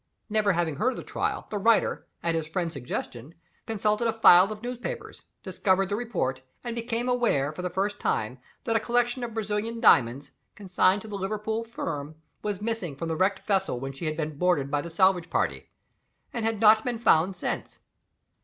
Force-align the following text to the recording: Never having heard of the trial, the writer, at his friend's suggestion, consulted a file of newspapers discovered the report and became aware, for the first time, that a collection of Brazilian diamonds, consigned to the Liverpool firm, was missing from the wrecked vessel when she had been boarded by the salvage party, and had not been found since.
Never 0.31 0.53
having 0.53 0.77
heard 0.77 0.89
of 0.93 0.97
the 0.97 1.03
trial, 1.03 1.45
the 1.51 1.59
writer, 1.59 2.07
at 2.23 2.33
his 2.33 2.47
friend's 2.47 2.73
suggestion, 2.73 3.35
consulted 3.67 4.07
a 4.07 4.13
file 4.13 4.51
of 4.51 4.63
newspapers 4.63 5.21
discovered 5.43 5.89
the 5.89 5.95
report 5.95 6.41
and 6.63 6.75
became 6.75 7.07
aware, 7.07 7.51
for 7.53 7.61
the 7.61 7.69
first 7.69 7.99
time, 7.99 8.39
that 8.63 8.75
a 8.75 8.79
collection 8.79 9.23
of 9.23 9.35
Brazilian 9.35 9.79
diamonds, 9.79 10.31
consigned 10.55 11.03
to 11.03 11.07
the 11.07 11.19
Liverpool 11.19 11.63
firm, 11.63 12.15
was 12.41 12.63
missing 12.63 12.95
from 12.95 13.09
the 13.09 13.15
wrecked 13.15 13.45
vessel 13.45 13.79
when 13.79 13.93
she 13.93 14.05
had 14.05 14.17
been 14.17 14.39
boarded 14.39 14.71
by 14.71 14.81
the 14.81 14.89
salvage 14.89 15.29
party, 15.29 15.69
and 16.33 16.45
had 16.45 16.59
not 16.59 16.83
been 16.83 16.97
found 16.97 17.35
since. 17.35 17.77